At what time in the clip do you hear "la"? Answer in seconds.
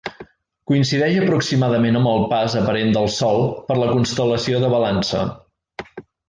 3.83-3.91